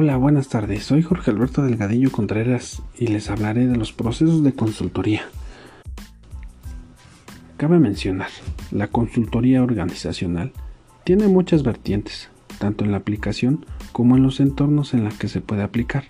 [0.00, 0.84] Hola, buenas tardes.
[0.84, 5.22] Soy Jorge Alberto Delgadillo Contreras y les hablaré de los procesos de consultoría.
[7.56, 8.28] Cabe mencionar,
[8.70, 10.52] la consultoría organizacional
[11.02, 12.30] tiene muchas vertientes,
[12.60, 16.04] tanto en la aplicación como en los entornos en los que se puede aplicar.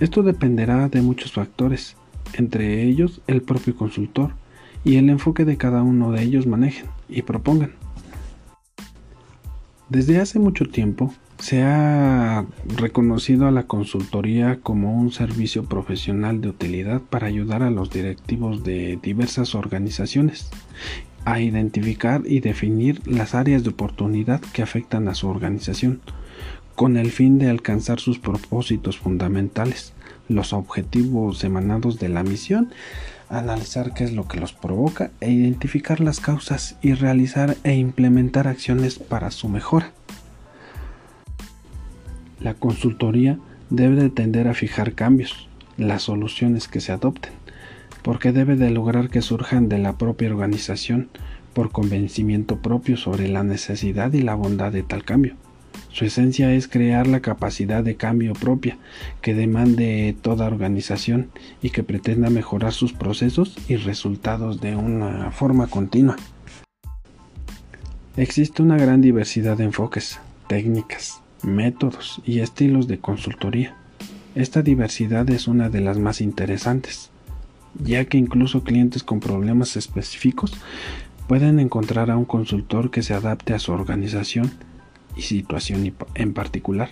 [0.00, 1.94] Esto dependerá de muchos factores,
[2.34, 4.32] entre ellos el propio consultor
[4.82, 7.70] y el enfoque de cada uno de ellos manejen y propongan.
[9.90, 16.48] Desde hace mucho tiempo se ha reconocido a la consultoría como un servicio profesional de
[16.48, 20.50] utilidad para ayudar a los directivos de diversas organizaciones
[21.24, 26.00] a identificar y definir las áreas de oportunidad que afectan a su organización,
[26.76, 29.94] con el fin de alcanzar sus propósitos fundamentales,
[30.28, 32.70] los objetivos emanados de la misión,
[33.28, 38.46] analizar qué es lo que los provoca e identificar las causas y realizar e implementar
[38.46, 39.90] acciones para su mejora.
[42.42, 43.38] La consultoría
[43.70, 47.32] debe de tender a fijar cambios, las soluciones que se adopten,
[48.02, 51.08] porque debe de lograr que surjan de la propia organización
[51.54, 55.36] por convencimiento propio sobre la necesidad y la bondad de tal cambio.
[55.90, 58.76] Su esencia es crear la capacidad de cambio propia
[59.20, 65.68] que demande toda organización y que pretenda mejorar sus procesos y resultados de una forma
[65.68, 66.16] continua.
[68.16, 73.76] Existe una gran diversidad de enfoques, técnicas, métodos y estilos de consultoría.
[74.34, 77.10] Esta diversidad es una de las más interesantes,
[77.82, 80.54] ya que incluso clientes con problemas específicos
[81.28, 84.50] pueden encontrar a un consultor que se adapte a su organización
[85.16, 86.90] y situación en particular.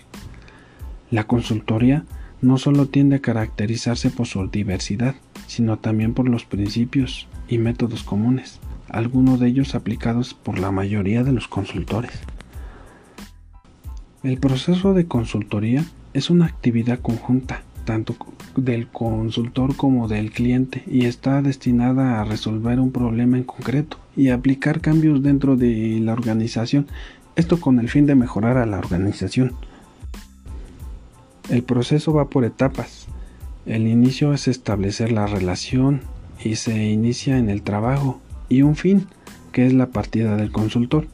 [1.09, 2.05] La consultoría
[2.41, 5.15] no solo tiende a caracterizarse por su diversidad,
[5.47, 11.23] sino también por los principios y métodos comunes, algunos de ellos aplicados por la mayoría
[11.23, 12.11] de los consultores.
[14.23, 15.83] El proceso de consultoría
[16.13, 18.15] es una actividad conjunta, tanto
[18.55, 24.29] del consultor como del cliente, y está destinada a resolver un problema en concreto y
[24.29, 26.87] aplicar cambios dentro de la organización
[27.35, 29.53] esto con el fin de mejorar a la organización.
[31.49, 33.07] El proceso va por etapas.
[33.65, 36.01] El inicio es establecer la relación
[36.43, 39.07] y se inicia en el trabajo y un fin,
[39.51, 41.07] que es la partida del consultor.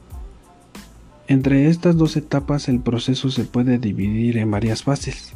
[1.28, 5.34] Entre estas dos etapas el proceso se puede dividir en varias fases,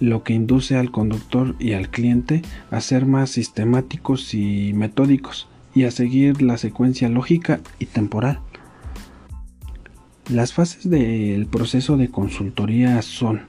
[0.00, 2.42] lo que induce al conductor y al cliente
[2.72, 8.40] a ser más sistemáticos y metódicos y a seguir la secuencia lógica y temporal.
[10.28, 13.42] Las fases del proceso de consultoría son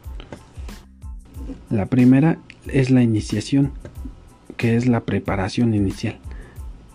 [1.71, 2.37] la primera
[2.67, 3.71] es la iniciación,
[4.55, 6.19] que es la preparación inicial.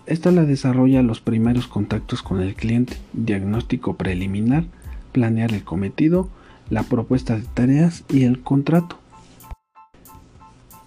[0.05, 4.65] Esta la desarrolla los primeros contactos con el cliente, diagnóstico preliminar,
[5.11, 6.29] planear el cometido,
[6.69, 8.97] la propuesta de tareas y el contrato.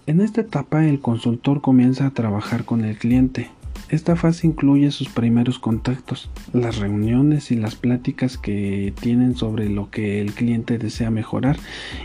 [0.07, 3.49] En esta etapa el consultor comienza a trabajar con el cliente,
[3.89, 9.91] esta fase incluye sus primeros contactos, las reuniones y las pláticas que tienen sobre lo
[9.91, 11.57] que el cliente desea mejorar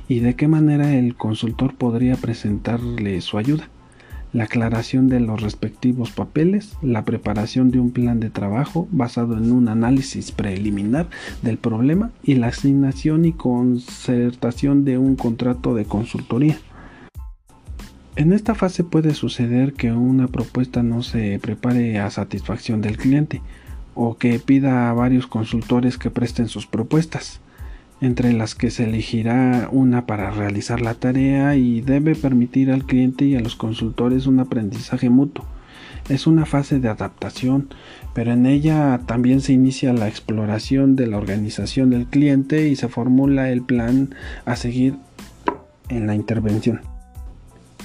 [0.06, 3.70] y de qué manera el consultor podría presentarle su ayuda,
[4.32, 9.52] la aclaración de los respectivos papeles, la preparación de un plan de trabajo basado en
[9.52, 11.08] un análisis preliminar
[11.42, 16.58] del problema y la asignación y concertación de un contrato de consultoría.
[18.16, 23.40] En esta fase puede suceder que una propuesta no se prepare a satisfacción del cliente
[23.94, 27.40] o que pida a varios consultores que presten sus propuestas,
[28.00, 33.24] entre las que se elegirá una para realizar la tarea y debe permitir al cliente
[33.24, 35.44] y a los consultores un aprendizaje mutuo.
[36.08, 37.68] Es una fase de adaptación,
[38.14, 42.88] pero en ella también se inicia la exploración de la organización del cliente y se
[42.88, 44.96] formula el plan a seguir
[45.88, 46.80] en la intervención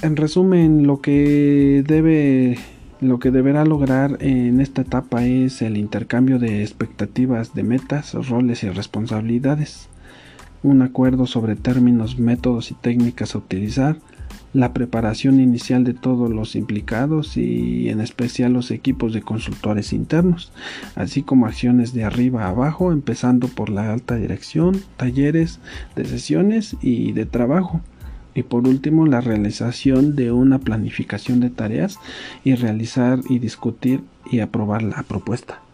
[0.02, 2.58] en resumen, lo que debe
[3.00, 8.62] lo que deberá lograr en esta etapa es el intercambio de expectativas de metas, roles
[8.62, 9.88] y responsabilidades,
[10.62, 13.98] un acuerdo sobre términos, métodos y técnicas a utilizar,
[14.52, 20.52] la preparación inicial de todos los implicados y en especial los equipos de consultores internos,
[20.94, 25.60] así como acciones de arriba a abajo, empezando por la alta dirección, talleres
[25.94, 27.82] de sesiones y de trabajo
[28.36, 31.98] y por último, la realización de una planificación de tareas
[32.44, 35.65] y realizar y discutir y aprobar la propuesta.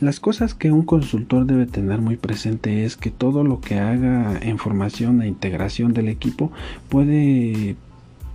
[0.00, 4.38] Las cosas que un consultor debe tener muy presente es que todo lo que haga
[4.40, 6.50] en formación e integración del equipo
[6.88, 7.76] puede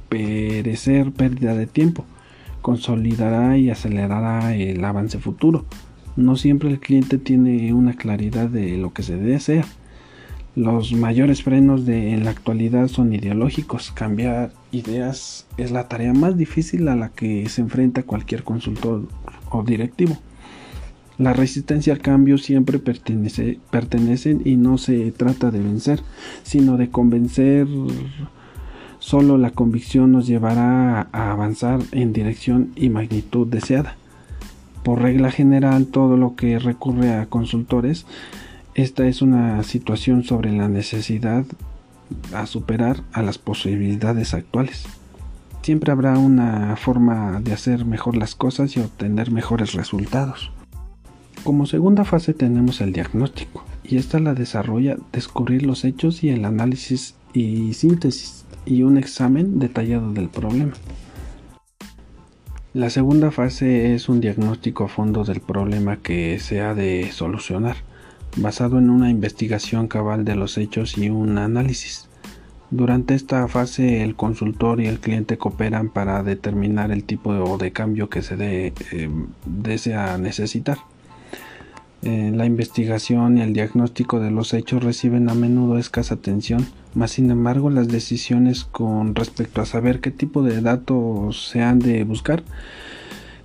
[0.08, 2.06] perecer pérdida de tiempo,
[2.62, 5.66] consolidará y acelerará el avance futuro.
[6.16, 9.66] No siempre el cliente tiene una claridad de lo que se desea
[10.56, 13.92] Los mayores frenos de, en la actualidad son ideológicos.
[13.92, 19.08] Cambiar ideas es la tarea más difícil a la que se enfrenta cualquier consultor
[19.50, 20.16] o directivo.
[21.18, 26.02] La resistencia al cambio siempre pertenece, pertenecen y no se trata de vencer,
[26.44, 27.68] sino de convencer.
[29.00, 33.96] Solo la convicción nos llevará a avanzar en dirección y magnitud deseada.
[34.84, 38.06] Por regla general, todo lo que recurre a consultores,
[38.74, 41.46] esta es una situación sobre la necesidad
[42.34, 44.86] a superar a las posibilidades actuales.
[45.62, 50.52] Siempre habrá una forma de hacer mejor las cosas y obtener mejores resultados.
[51.46, 56.44] Como segunda fase tenemos el diagnóstico y esta la desarrolla descubrir los hechos y el
[56.44, 60.74] análisis y síntesis y un examen detallado del problema.
[62.74, 67.76] La segunda fase es un diagnóstico a fondo del problema que se ha de solucionar,
[68.38, 72.10] basado en una investigación cabal de los hechos y un análisis.
[72.72, 78.10] Durante esta fase el consultor y el cliente cooperan para determinar el tipo de, cambio
[78.10, 78.74] que se eh,
[79.46, 80.80] desea necesitar.
[82.06, 86.64] Eh, la investigación y el diagnóstico de los hechos reciben a menudo escasa atención,
[86.94, 91.80] mas sin embargo las decisiones con respecto a saber qué tipo de datos se han
[91.80, 92.44] de buscar,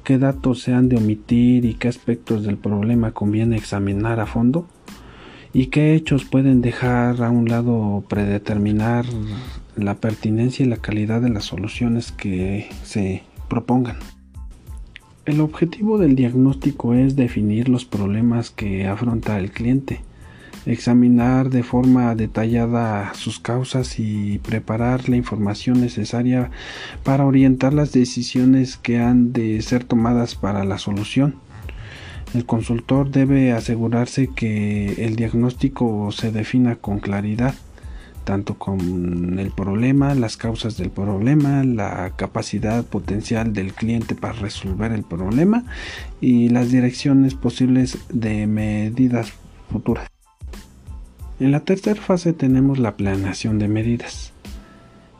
[0.04, 4.66] qué datos se han de omitir y qué aspectos del problema conviene examinar a fondo
[5.54, 9.06] y qué hechos pueden dejar a un lado predeterminar
[9.74, 13.96] la pertinencia y la calidad de las soluciones que se propongan.
[15.26, 20.00] El objetivo del diagnóstico es definir los problemas que afronta el cliente,
[20.64, 26.50] examinar de forma detallada sus causas y preparar la información necesaria
[27.04, 31.34] para orientar las decisiones que han de ser tomadas para la solución.
[32.32, 37.54] El consultor debe asegurarse que el diagnóstico se defina con claridad
[38.30, 44.92] tanto con el problema, las causas del problema, la capacidad potencial del cliente para resolver
[44.92, 45.64] el problema
[46.20, 49.32] y las direcciones posibles de medidas
[49.72, 50.06] futuras.
[51.40, 54.32] En la tercera fase tenemos la planeación de medidas.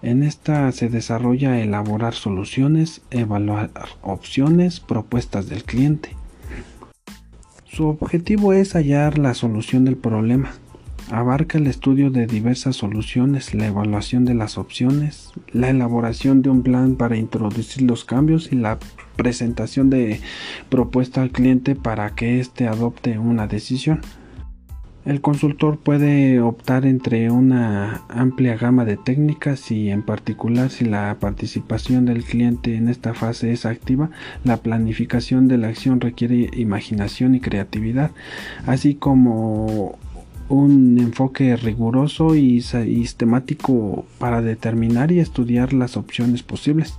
[0.03, 3.71] En esta se desarrolla elaborar soluciones, evaluar
[4.03, 6.11] opciones, propuestas del cliente.
[7.65, 10.53] Su objetivo es hallar la solución del problema,
[11.11, 16.63] Abarca el estudio de diversas soluciones, la evaluación de las opciones, la elaboración de un
[16.63, 18.79] plan para introducir los cambios y la
[19.17, 20.21] presentación de
[20.69, 24.01] propuesta al cliente para que éste adopte una decisión.
[25.05, 31.17] El consultor puede optar entre una amplia gama de técnicas y en particular si la
[31.19, 34.11] participación del cliente en esta fase es activa,
[34.45, 38.13] la planificación de la acción requiere imaginación y creatividad,
[38.67, 39.99] así como
[40.51, 46.99] un enfoque riguroso y sistemático para determinar y estudiar las opciones posibles.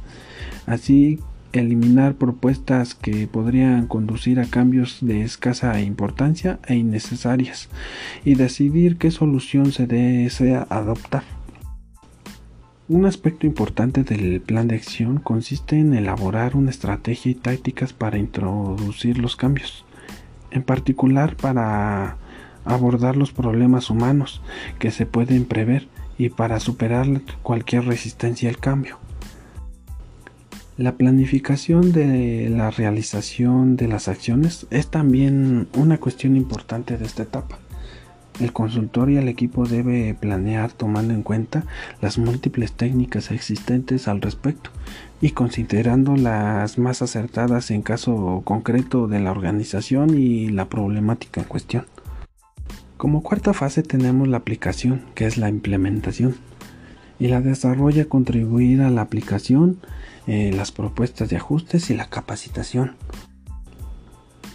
[0.65, 1.19] Así
[1.51, 7.67] eliminar propuestas que podrían conducir a cambios de escasa importancia e innecesarias
[8.23, 11.23] y decidir qué solución se desea adoptar.
[12.87, 18.17] Un aspecto importante del plan de acción consiste en elaborar una estrategia y tácticas para
[18.17, 19.85] introducir los cambios,
[20.51, 22.17] en particular para
[22.65, 24.41] abordar los problemas humanos
[24.79, 25.87] que se pueden prever
[26.17, 27.07] y para superar
[27.41, 28.99] cualquier resistencia al cambio.
[30.77, 37.23] La planificación de la realización de las acciones es también una cuestión importante de esta
[37.23, 37.59] etapa.
[38.39, 41.65] El consultor y el equipo debe planear tomando en cuenta
[42.01, 44.71] las múltiples técnicas existentes al respecto
[45.21, 51.47] y considerando las más acertadas en caso concreto de la organización y la problemática en
[51.47, 51.85] cuestión.
[53.01, 56.35] Como cuarta fase tenemos la aplicación, que es la implementación.
[57.17, 59.79] Y la desarrolla contribuir a la aplicación,
[60.27, 62.95] eh, las propuestas de ajustes y la capacitación.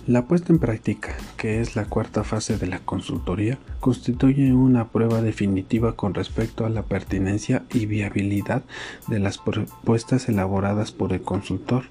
[0.06, 5.22] La puesta en práctica, que es la cuarta fase de la consultoría, constituye una prueba
[5.22, 8.62] definitiva con respecto a la pertinencia y viabilidad
[9.08, 11.86] de las propuestas elaboradas por el consultor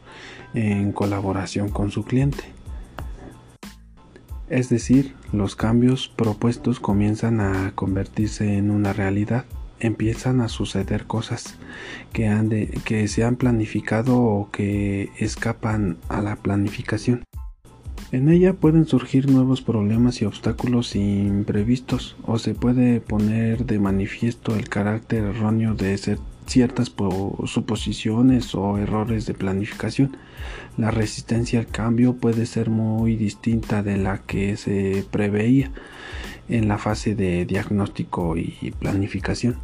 [0.53, 2.54] en colaboración con su cliente.
[4.49, 9.45] Es decir, los cambios propuestos comienzan a convertirse en una realidad,
[9.79, 11.57] empiezan a suceder cosas
[12.13, 17.23] que, se han planificado o que escapan a la planificación.
[18.11, 24.55] En ella pueden surgir nuevos problemas y obstáculos imprevistos o se puede poner de manifiesto
[24.55, 25.93] el carácter erróneo de
[26.45, 26.91] ciertas
[27.45, 30.17] suposiciones o errores de planificación.
[30.77, 35.71] La resistencia al cambio puede ser muy distinta de la que se preveía
[36.49, 39.57] en la fase de diagnóstico y planificación.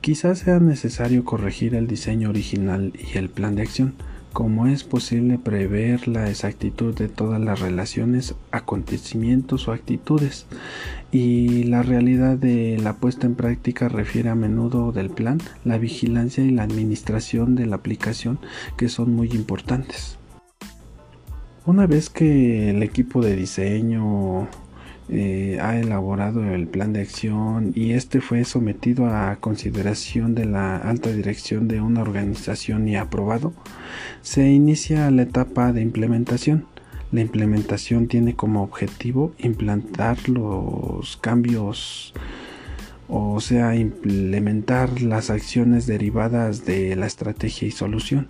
[0.00, 3.94] Quizás sea necesario corregir el diseño original y el plan de acción,
[4.34, 10.46] como es posible prever la exactitud de todas las relaciones, acontecimientos o actitudes.
[11.12, 16.42] Y la realidad de la puesta en práctica refiere a menudo del plan, la vigilancia
[16.42, 18.40] y la administración de la aplicación,
[18.76, 20.18] que son muy importantes.
[21.64, 24.48] Una vez que el equipo de diseño
[25.08, 30.76] eh, ha elaborado el plan de acción y este fue sometido a consideración de la
[30.76, 33.52] alta dirección de una organización y aprobado,
[34.22, 36.66] se inicia la etapa de implementación.
[37.12, 42.12] La implementación tiene como objetivo implantar los cambios
[43.08, 48.28] o sea, implementar las acciones derivadas de la estrategia y solución.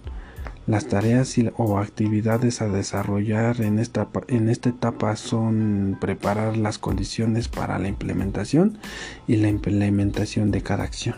[0.67, 7.49] Las tareas o actividades a desarrollar en esta, en esta etapa son preparar las condiciones
[7.49, 8.79] para la implementación
[9.27, 11.17] y la implementación de cada acción.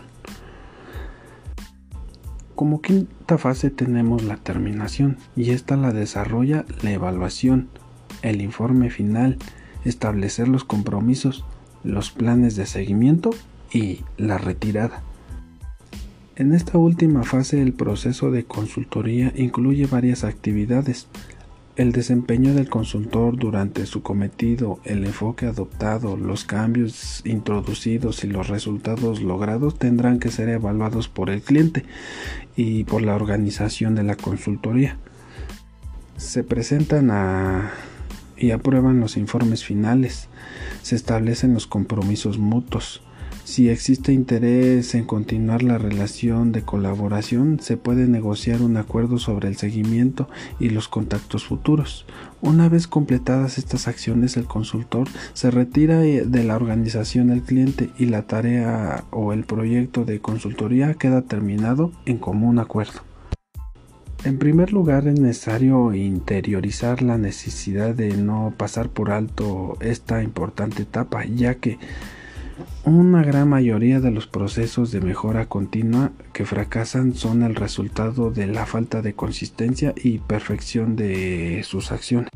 [2.55, 7.69] Como quinta fase tenemos la terminación y esta la desarrolla la evaluación,
[8.23, 9.37] el informe final,
[9.85, 11.45] establecer los compromisos,
[11.83, 13.29] los planes de seguimiento
[13.71, 15.03] y la retirada.
[16.39, 21.07] En esta última fase el proceso de consultoría incluye varias actividades.
[21.75, 28.49] El desempeño del consultor durante su cometido, el enfoque adoptado, los cambios introducidos y los
[28.49, 31.85] resultados logrados tendrán que ser evaluados por el cliente
[32.55, 34.97] y por la organización de la consultoría.
[36.17, 37.71] Se presentan
[38.37, 40.29] y aprueban los informes finales.
[40.83, 43.01] Se establecen los compromisos mutuos
[43.47, 49.47] si existe interés en continuar la relación de colaboración, se puede negociar un acuerdo sobre
[49.47, 50.27] el seguimiento
[50.59, 52.05] y los contactos futuros.
[52.41, 58.07] Una vez completadas estas acciones, el consultor se retira de la organización del cliente y
[58.07, 62.99] la tarea o el proyecto de consultoría queda terminado en común acuerdo.
[64.25, 70.81] En primer lugar, es necesario interiorizar la necesidad de no pasar por alto esta importante
[70.81, 71.77] etapa, ya que
[72.85, 78.47] una gran mayoría de los procesos de mejora continua que fracasan son el resultado de
[78.47, 82.29] la falta de consistencia y perfección de sus acciones.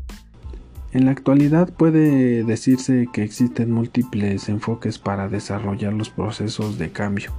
[0.93, 7.31] En la actualidad puede decirse que existen múltiples enfoques para desarrollar los procesos de cambio,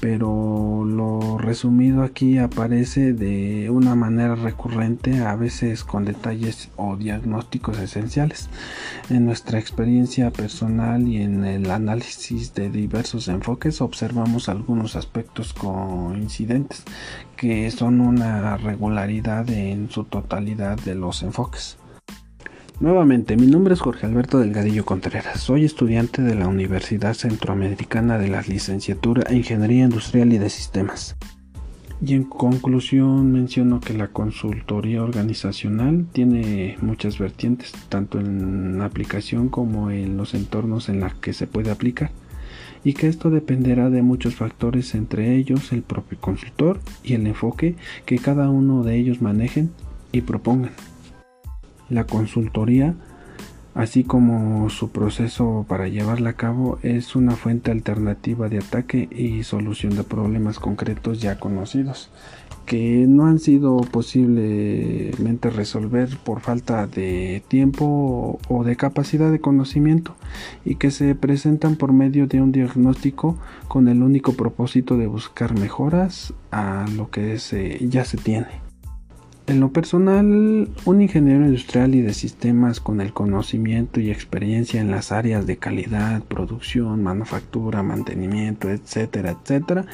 [0.00, 7.78] pero lo resumido aquí aparece de una manera recurrente, a veces con detalles o diagnósticos
[7.78, 8.48] esenciales.
[9.08, 16.82] En nuestra experiencia personal y en el análisis de diversos enfoques observamos algunos aspectos coincidentes
[17.36, 21.79] que son una regularidad en su totalidad de los enfoques.
[22.80, 25.38] Nuevamente, mi nombre es Jorge Alberto Delgadillo Contreras.
[25.38, 31.14] Soy estudiante de la Universidad Centroamericana de la Licenciatura en Ingeniería Industrial y de Sistemas.
[32.00, 39.90] Y en conclusión menciono que la consultoría organizacional tiene muchas vertientes, tanto en aplicación como
[39.90, 42.12] en los entornos en los que se puede aplicar,
[42.82, 47.76] y que esto dependerá de muchos factores, entre ellos el propio consultor y el enfoque
[48.06, 49.70] que cada uno de ellos manejen
[50.12, 50.72] y propongan.
[51.90, 52.94] La consultoría,
[53.74, 59.42] así como su proceso para llevarla a cabo, es una fuente alternativa de ataque y
[59.42, 62.10] solución de problemas concretos ya conocidos
[62.70, 70.14] que no han sido posiblemente resolver por falta de tiempo o de capacidad de conocimiento
[70.64, 75.58] y que se presentan por medio de un diagnóstico con el único propósito de buscar
[75.58, 77.36] mejoras a lo que
[77.80, 78.69] ya se tiene.
[79.50, 84.92] En lo personal, un ingeniero industrial y de sistemas con el conocimiento y experiencia en
[84.92, 89.86] las áreas de calidad, producción, manufactura, mantenimiento, etcétera, etcétera,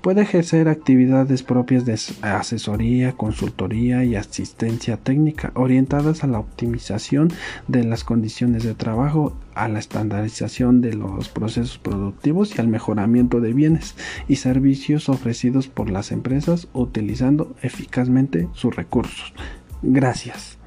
[0.00, 7.32] puede ejercer actividades propias de asesoría, consultoría y asistencia técnica orientadas a la optimización
[7.68, 13.40] de las condiciones de trabajo, a la estandarización de los procesos productivos y al mejoramiento
[13.40, 13.96] de bienes
[14.28, 19.32] y servicios ofrecidos por las empresas utilizando eficazmente sus recursos.
[19.82, 20.58] Gracias.